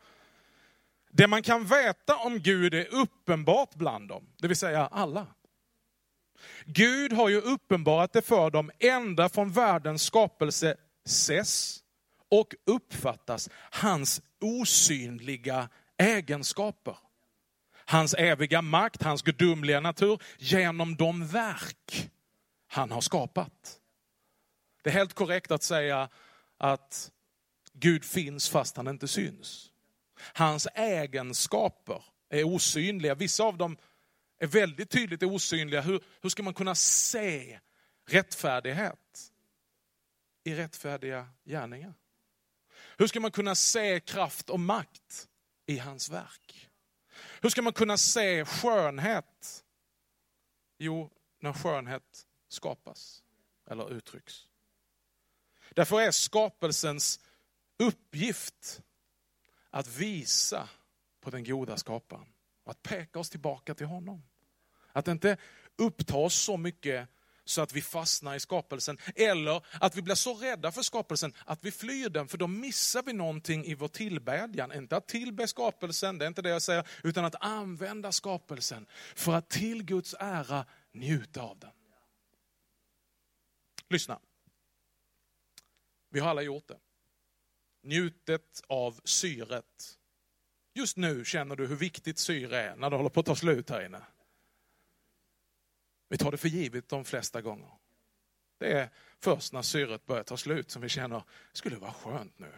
[1.10, 5.26] Det man kan veta om Gud är uppenbart bland dem, det vill säga alla.
[6.64, 11.82] Gud har ju uppenbarat det för dem ända från världens skapelse ses
[12.30, 16.96] och uppfattas hans osynliga egenskaper.
[17.84, 22.10] Hans eviga makt, hans gudomliga natur genom de verk
[22.66, 23.80] han har skapat.
[24.82, 26.08] Det är helt korrekt att säga
[26.56, 27.10] att
[27.72, 29.72] Gud finns fast han inte syns.
[30.34, 33.14] Hans egenskaper är osynliga.
[33.14, 33.76] Vissa av dem
[34.38, 35.80] är väldigt tydligt osynliga.
[35.80, 37.60] Hur, hur ska man kunna se
[38.06, 39.32] rättfärdighet
[40.44, 41.94] i rättfärdiga gärningar?
[42.98, 45.28] Hur ska man kunna se kraft och makt
[45.66, 46.68] i hans verk?
[47.40, 49.64] Hur ska man kunna se skönhet?
[50.78, 53.22] Jo, när skönhet skapas
[53.66, 54.48] eller uttrycks.
[55.70, 57.20] Därför är skapelsens
[57.78, 58.82] uppgift
[59.70, 60.68] att visa
[61.20, 62.32] på den goda skaparen.
[62.64, 64.22] Och att peka oss tillbaka till honom.
[64.92, 65.36] Att inte
[65.76, 67.08] uppta oss så mycket
[67.48, 68.98] så att vi fastnar i skapelsen.
[69.14, 73.02] Eller att vi blir så rädda för skapelsen att vi flyr den, för då missar
[73.02, 74.72] vi någonting i vår tillbedjan.
[74.72, 79.34] Inte att tillbe skapelsen, det är inte det jag säger, utan att använda skapelsen för
[79.34, 81.70] att till Guds ära njuta av den.
[83.88, 84.18] Lyssna.
[86.10, 86.78] Vi har alla gjort det.
[87.82, 89.98] Njutet av syret.
[90.74, 93.70] Just nu känner du hur viktigt syre är när det håller på att ta slut
[93.70, 94.02] här inne.
[96.08, 97.70] Vi tar det för givet de flesta gånger.
[98.58, 98.90] Det är
[99.20, 101.18] först när syret börjar ta slut som vi känner,
[101.52, 102.52] det skulle vara skönt nu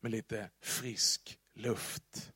[0.00, 2.32] med lite frisk luft.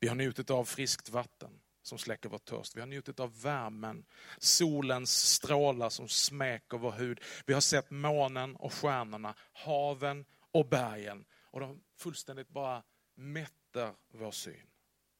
[0.00, 2.76] Vi har njutit av friskt vatten som släcker vår törst.
[2.76, 4.04] Vi har njutit av värmen,
[4.38, 7.20] solens strålar som smäker vår hud.
[7.46, 11.24] Vi har sett månen och stjärnorna, haven och bergen.
[11.42, 12.82] Och de fullständigt bara
[13.14, 14.66] mättar vår syn.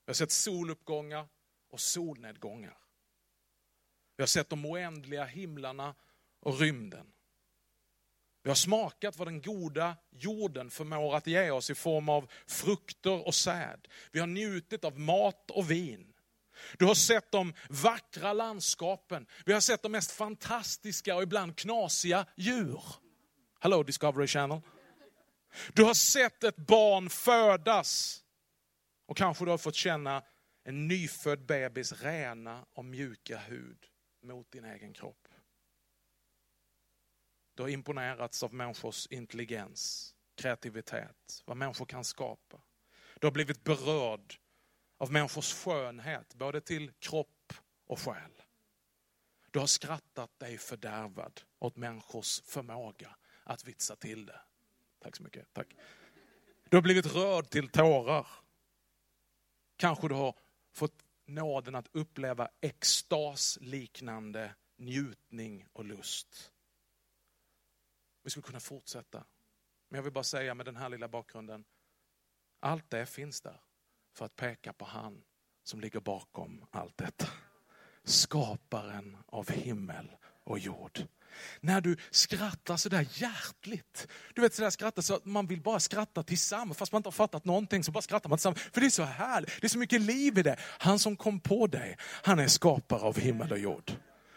[0.06, 1.28] Vi har sett soluppgångar
[1.68, 2.81] och solnedgångar.
[4.16, 5.94] Vi har sett de oändliga himlarna
[6.40, 7.06] och rymden.
[8.42, 13.26] Vi har smakat vad den goda jorden förmår att ge oss i form av frukter
[13.26, 13.88] och säd.
[14.12, 16.12] Vi har njutit av mat och vin.
[16.78, 19.26] Du har sett de vackra landskapen.
[19.44, 22.82] Vi har sett de mest fantastiska och ibland knasiga djur.
[23.60, 24.60] Hello Discovery Channel.
[25.72, 28.22] Du har sett ett barn födas.
[29.06, 30.22] Och kanske du har fått känna
[30.64, 33.86] en nyfödd bebis rena och mjuka hud
[34.22, 35.28] mot din egen kropp.
[37.54, 42.62] Du har imponerats av människors intelligens, kreativitet, vad människor kan skapa.
[43.20, 44.34] Du har blivit berörd
[44.98, 47.52] av människors skönhet, både till kropp
[47.86, 48.42] och själ.
[49.50, 54.40] Du har skrattat dig fördärvad åt människors förmåga att vitsa till det.
[54.98, 55.52] Tack så mycket.
[55.52, 55.76] Tack.
[56.68, 58.26] Du har blivit rörd till tårar.
[59.76, 60.38] Kanske du har
[60.72, 66.52] fått nåden att uppleva extasliknande njutning och lust.
[68.22, 69.24] Vi skulle kunna fortsätta.
[69.88, 71.64] Men jag vill bara säga med den här lilla bakgrunden,
[72.60, 73.60] allt det finns där
[74.12, 75.24] för att peka på han
[75.62, 77.26] som ligger bakom allt detta.
[78.04, 81.06] Skaparen av himmel och jord.
[81.60, 84.08] När du skrattar sådär hjärtligt.
[84.34, 87.12] Du vet sådär skrattar så att man vill bara skratta tillsammans fast man inte har
[87.12, 88.60] fattat någonting så bara skrattar man tillsammans.
[88.72, 90.56] För det är så härligt, det är så mycket liv i det.
[90.60, 93.92] Han som kom på dig, han är skapare av himmel och jord.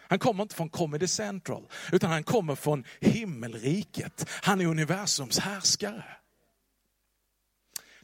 [0.08, 4.28] Han kommer inte från Comedy Central, utan han kommer från himmelriket.
[4.28, 6.04] Han är universums härskare.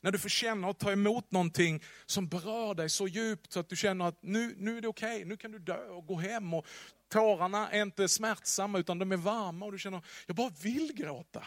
[0.03, 3.69] När du får känna och ta emot någonting som berör dig så djupt så att
[3.69, 5.25] du känner att nu, nu är det okej, okay.
[5.25, 6.55] nu kan du dö och gå hem.
[6.55, 6.67] Och
[7.09, 11.45] tårarna är inte smärtsamma utan de är varma och du känner, jag bara vill gråta.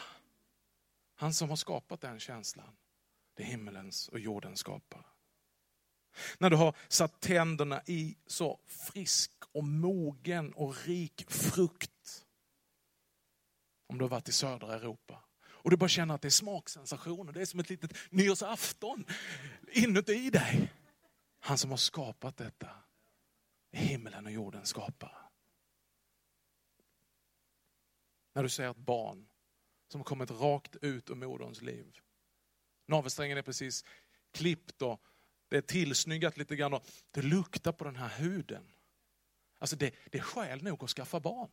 [1.15, 2.75] Han som har skapat den känslan,
[3.33, 5.05] det är himmelens och jordens skapare.
[6.37, 12.25] När du har satt tänderna i så frisk och mogen och rik frukt.
[13.87, 15.24] Om du har varit i södra Europa.
[15.65, 17.33] Och du bara känner att det är smaksensationer.
[17.33, 19.05] Det är som ett litet nyårsafton
[19.71, 20.73] inuti dig.
[21.39, 22.69] Han som har skapat detta
[23.71, 25.17] är himmelen och jorden skapare.
[28.33, 29.27] När du ser ett barn
[29.91, 31.97] som har kommit rakt ut ur moderns liv.
[32.87, 33.85] Navelsträngen är precis
[34.31, 35.01] klippt och
[35.49, 38.71] det är tillsnyggat lite grann och det luktar på den här huden.
[39.59, 41.49] Alltså det, det är skäl nog att skaffa barn.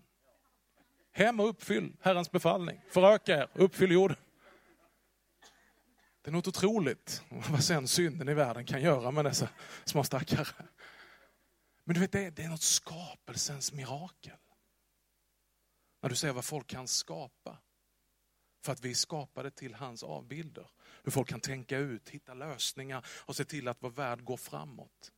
[1.13, 2.81] Hem och uppfyll Herrens befallning.
[2.91, 4.17] Föröka er, uppfyll jorden.
[6.23, 9.49] Det är något otroligt vad sen synden i världen kan göra med dessa
[9.85, 10.67] små stackare.
[11.85, 14.37] Men du vet, det är, det är något skapelsens mirakel.
[16.03, 17.59] När du ser vad folk kan skapa.
[18.65, 20.71] För att vi är skapade till hans avbilder.
[21.05, 25.13] Hur folk kan tänka ut, hitta lösningar och se till att vår värld går framåt.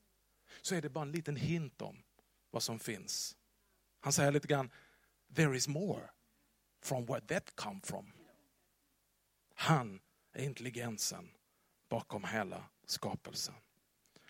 [0.63, 2.03] Så är det bara en liten hint om
[2.51, 3.37] vad som finns.
[4.01, 4.71] Han säger lite grann,
[5.35, 6.11] there is more
[6.83, 8.13] from where that come from.
[9.55, 10.01] Han
[10.33, 11.31] är intelligensen
[11.89, 13.55] bakom hela skapelsen.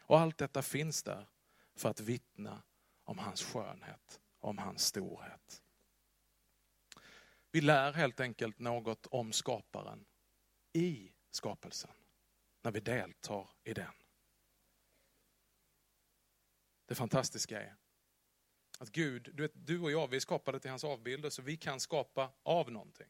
[0.01, 1.29] Och allt detta finns där
[1.77, 2.63] för att vittna
[3.05, 5.63] om hans skönhet, om hans storhet.
[7.51, 10.07] Vi lär helt enkelt något om skaparen
[10.73, 11.91] i skapelsen,
[12.63, 13.93] när vi deltar i den.
[16.87, 17.77] Det fantastiska är
[18.79, 21.57] att Gud, du, vet, du och jag, vi är skapade till hans avbilder så vi
[21.57, 23.07] kan skapa av någonting.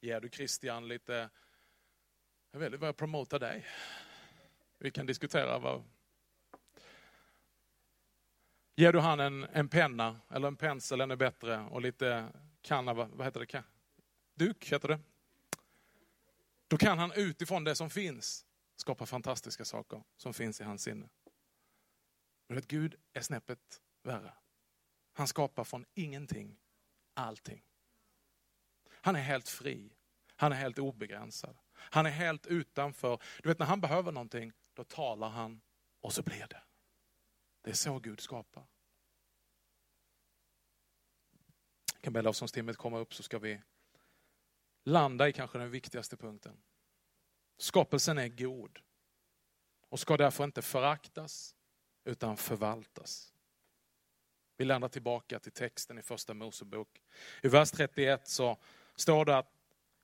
[0.00, 1.30] Ger du Christian lite,
[2.50, 3.66] jag vet inte vad jag promotar dig.
[4.78, 5.84] Vi kan diskutera vad...
[8.74, 12.28] Ger du han en, en penna eller en pensel ännu bättre och lite
[12.62, 13.64] kanna, vad heter det?
[14.34, 15.00] Duk heter det.
[16.68, 21.08] Då kan han utifrån det som finns skapa fantastiska saker som finns i hans sinne.
[22.48, 24.32] Men att Gud är snäppet värre.
[25.16, 26.58] Han skapar från ingenting
[27.14, 27.64] allting.
[28.90, 29.96] Han är helt fri.
[30.36, 31.56] Han är helt obegränsad.
[31.72, 33.22] Han är helt utanför.
[33.42, 35.60] Du vet när han behöver någonting, då talar han
[36.00, 36.62] och så blir det.
[37.62, 38.66] Det är så Gud skapar.
[42.00, 43.62] Kan be lovsångstimmet komma upp så ska vi
[44.84, 46.62] landa i kanske den viktigaste punkten.
[47.56, 48.78] Skapelsen är god
[49.88, 51.56] och ska därför inte föraktas
[52.04, 53.35] utan förvaltas.
[54.56, 57.02] Vi landar tillbaka till texten i första Mosebok.
[57.42, 58.58] I vers 31 så
[58.96, 59.52] står det att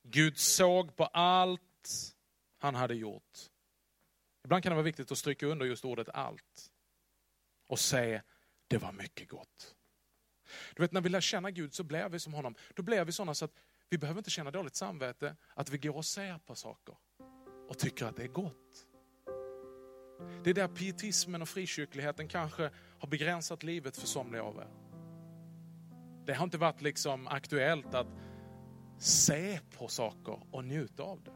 [0.03, 1.61] Gud såg på allt
[2.59, 3.53] han hade gjort
[4.45, 6.71] Ibland kan det vara viktigt att stryka under just ordet allt.
[7.67, 8.23] Och säga,
[8.69, 9.75] det var mycket gott.
[10.75, 12.55] Du vet när vi lär känna Gud så blir vi som honom.
[12.75, 13.55] Då blir vi sådana så att
[13.89, 16.97] vi behöver inte känna dåligt samvete att vi går och ser på saker
[17.69, 18.87] och tycker att det är gott.
[20.45, 22.71] Det är där pietismen och frikyrkligheten kanske
[23.03, 24.69] har begränsat livet för somliga av er.
[26.27, 28.07] Det har inte varit liksom aktuellt att
[28.99, 31.33] se på saker och njuta av det.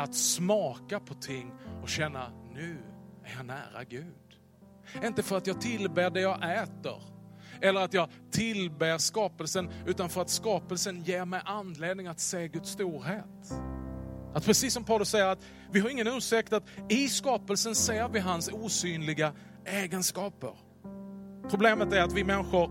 [0.00, 1.52] Att smaka på ting
[1.82, 2.78] och känna, nu
[3.24, 4.38] är jag nära Gud.
[5.04, 7.02] Inte för att jag tillber det jag äter,
[7.60, 12.70] eller att jag tillber skapelsen, utan för att skapelsen ger mig anledning att se Guds
[12.70, 13.77] storhet.
[14.34, 18.18] Att precis som Paulus säger, att vi har ingen ursäkt att i skapelsen ser vi
[18.18, 19.32] hans osynliga
[19.64, 20.52] egenskaper.
[21.50, 22.70] Problemet är att vi människor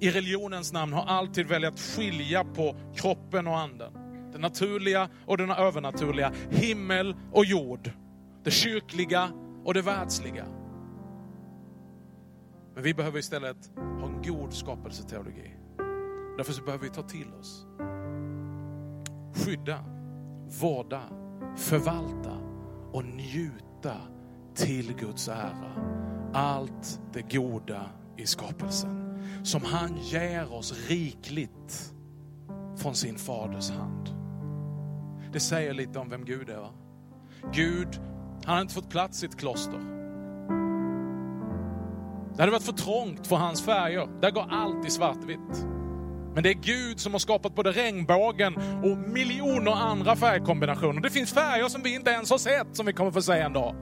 [0.00, 3.92] i religionens namn har alltid velat skilja på kroppen och anden.
[4.32, 7.90] Det naturliga och det övernaturliga, himmel och jord.
[8.44, 9.30] Det kyrkliga
[9.64, 10.46] och det världsliga.
[12.74, 15.50] Men vi behöver istället ha en god skapelseteologi.
[16.36, 17.66] Därför så behöver vi ta till oss,
[19.34, 19.84] skydda,
[20.60, 21.02] vårda,
[21.56, 22.38] förvalta
[22.92, 23.96] och njuta
[24.54, 25.72] till Guds ära.
[26.32, 31.94] Allt det goda i skapelsen som han ger oss rikligt
[32.76, 34.08] från sin faders hand.
[35.32, 36.56] Det säger lite om vem Gud är.
[36.56, 36.70] Va?
[37.52, 38.00] Gud,
[38.44, 39.80] han har inte fått plats i ett kloster.
[42.36, 44.08] Det hade varit för trångt för hans färger.
[44.20, 45.66] Där går allt i svartvitt.
[46.34, 51.00] Men det är Gud som har skapat både regnbågen och miljoner andra färgkombinationer.
[51.00, 53.52] Det finns färger som vi inte ens har sett, som vi kommer få se en
[53.52, 53.74] dag.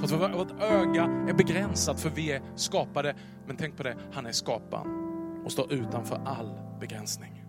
[0.00, 3.14] För att vårt öga är begränsat, för vi är skapade.
[3.46, 4.86] Men tänk på det, han är skaparen
[5.44, 6.50] och står utanför all
[6.80, 7.44] begränsning.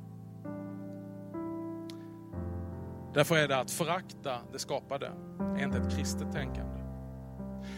[3.14, 5.12] Därför är det att förakta det skapade,
[5.58, 6.80] är inte ett kristet tänkande.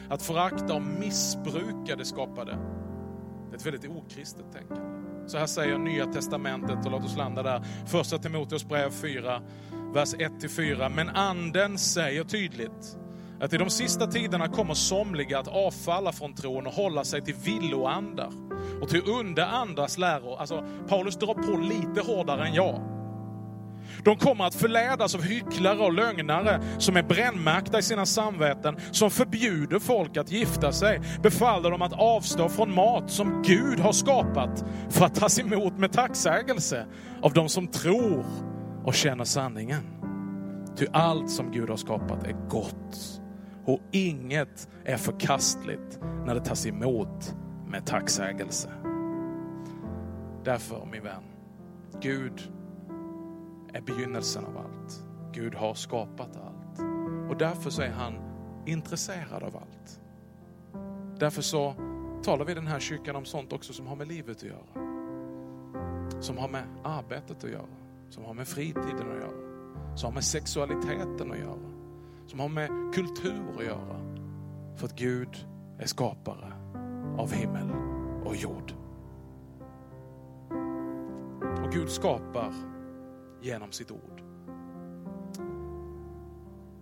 [0.09, 2.57] Att förakta och missbruka det skapade,
[3.51, 4.83] det är ett väldigt okristet tänkande.
[5.27, 7.63] Så här säger Nya Testamentet, och låt oss landa där.
[7.85, 9.41] Första Timoteus brev 4,
[9.93, 10.89] vers 1-4.
[10.89, 12.97] Men anden säger tydligt
[13.39, 17.35] att i de sista tiderna kommer somliga att avfalla från tron och hålla sig till
[17.35, 18.31] villoandar
[18.81, 20.39] och till underandars läror.
[20.39, 23.00] Alltså, Paulus drar på lite hårdare än jag.
[24.03, 29.11] De kommer att förledas av hycklare och lögnare som är brännmärkta i sina samveten, som
[29.11, 34.65] förbjuder folk att gifta sig, befaller dem att avstå från mat som Gud har skapat
[34.89, 36.85] för att tas emot med tacksägelse
[37.21, 38.25] av de som tror
[38.85, 39.81] och känner sanningen.
[40.77, 43.21] Ty allt som Gud har skapat är gott
[43.65, 47.35] och inget är förkastligt när det tas emot
[47.67, 48.69] med tacksägelse.
[50.43, 51.23] Därför, min vän,
[52.01, 52.51] Gud
[53.73, 55.03] är begynnelsen av allt.
[55.33, 56.79] Gud har skapat allt.
[57.29, 58.13] Och därför så är han
[58.65, 60.01] intresserad av allt.
[61.19, 61.73] Därför så
[62.23, 64.91] talar vi i den här kyrkan om sånt också som har med livet att göra.
[66.19, 67.65] Som har med arbetet att göra.
[68.09, 69.97] Som har med fritiden att göra.
[69.97, 71.71] Som har med sexualiteten att göra.
[72.27, 74.01] Som har med kultur att göra.
[74.75, 75.47] För att Gud
[75.79, 76.53] är skapare
[77.17, 77.71] av himmel
[78.25, 78.73] och jord.
[81.65, 82.70] Och Gud skapar
[83.41, 84.21] genom sitt ord.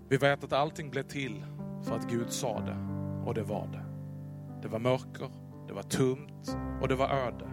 [0.10, 1.46] Vi vet att allting blev till
[1.84, 2.78] för att Gud sa det
[3.26, 3.86] och det var det.
[4.62, 5.30] Det var mörker,
[5.68, 7.48] det var tomt och det var öde.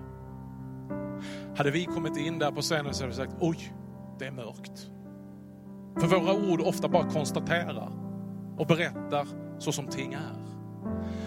[1.57, 3.75] Hade vi kommit in där på scenen så hade vi sagt, oj,
[4.19, 4.91] det är mörkt.
[6.01, 7.93] För våra ord ofta bara konstaterar
[8.59, 9.27] och berättar
[9.59, 10.47] så som ting är.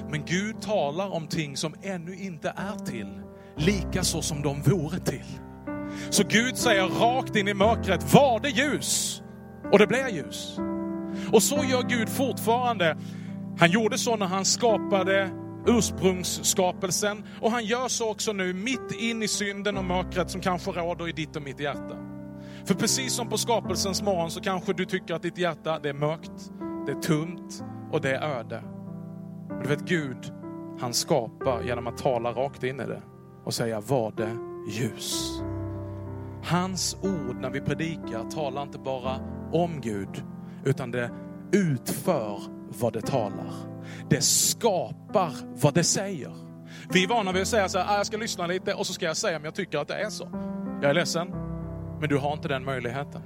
[0.10, 3.22] Men Gud talar om ting som ännu inte är till,
[3.56, 5.40] lika så som de vore till.
[6.10, 9.22] Så Gud säger rakt in i mörkret, var det ljus?
[9.72, 10.60] Och det blev ljus.
[11.32, 12.98] Och så gör Gud fortfarande.
[13.60, 15.30] Han gjorde så när han skapade
[15.68, 20.72] ursprungsskapelsen och han gör så också nu mitt in i synden och mörkret som kanske
[20.72, 21.96] råder i ditt och mitt hjärta.
[22.66, 25.94] För precis som på skapelsens morgon så kanske du tycker att ditt hjärta det är
[25.94, 26.52] mörkt,
[26.86, 28.64] det är tomt och det är öde.
[29.50, 30.34] Men du vet Gud,
[30.80, 33.02] han skapar genom att tala rakt in i det
[33.46, 34.32] och säga var det
[34.72, 35.42] ljus.
[36.44, 39.20] Hans ord när vi predikar talar inte bara
[39.52, 40.24] om Gud,
[40.66, 41.12] utan det
[41.52, 42.42] utför
[42.80, 43.54] vad det talar.
[44.10, 45.32] Det skapar
[45.62, 46.34] vad det säger.
[46.94, 48.94] Vi är vana vid att säga så här, ah, jag ska lyssna lite och så
[48.94, 50.30] ska jag säga om jag tycker att det är så.
[50.82, 51.28] Jag är ledsen,
[52.00, 53.22] men du har inte den möjligheten.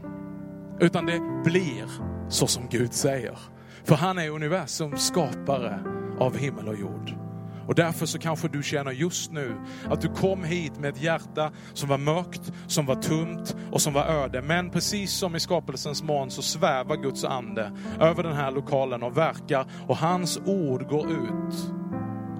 [0.79, 1.85] Utan det blir
[2.29, 3.37] så som Gud säger.
[3.83, 5.79] För han är universums skapare
[6.19, 7.22] av himmel och jord.
[7.67, 9.55] Och därför så kanske du känner just nu
[9.89, 13.93] att du kom hit med ett hjärta som var mörkt, som var tomt och som
[13.93, 14.41] var öde.
[14.41, 19.17] Men precis som i skapelsens morgon så svävar Guds ande över den här lokalen och
[19.17, 21.73] verkar och hans ord går ut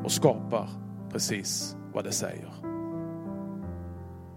[0.03, 0.69] och skapar
[1.11, 2.49] precis vad det säger.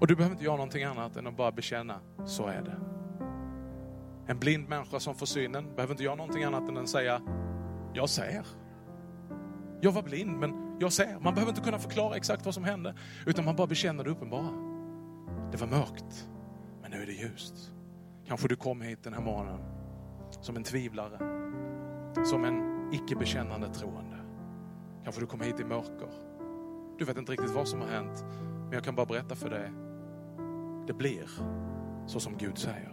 [0.00, 2.76] Och du behöver inte göra någonting annat än att bara bekänna, så är det.
[4.32, 7.20] En blind människa som får synen behöver inte göra någonting annat än att säga,
[7.94, 8.46] jag ser.
[9.80, 11.18] Jag var blind men jag ser.
[11.20, 12.94] Man behöver inte kunna förklara exakt vad som hände,
[13.26, 14.50] utan man bara bekänner det uppenbara.
[15.52, 16.28] Det var mörkt,
[16.82, 17.72] men nu är det ljust.
[18.26, 19.60] Kanske du kom hit den här morgonen
[20.40, 21.18] som en tvivlare,
[22.24, 24.16] som en icke-bekännande troende.
[25.04, 26.08] Kanske du kom hit i mörker.
[26.98, 29.72] Du vet inte riktigt vad som har hänt, men jag kan bara berätta för dig.
[30.86, 31.28] Det blir
[32.06, 32.92] så som Gud säger.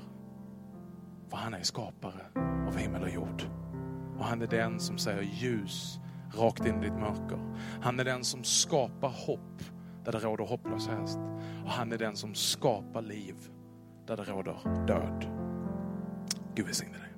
[1.28, 2.26] För han är skapare
[2.68, 3.44] av himmel och jord.
[4.18, 6.00] Och han är den som säger ljus
[6.38, 7.40] rakt in i ditt mörker.
[7.82, 9.64] Han är den som skapar hopp
[10.06, 11.18] där det råder hopplöshet.
[11.66, 13.36] Och han är den som skapar liv
[14.08, 15.26] där det råder död.
[16.56, 17.13] Gud välsigne dig.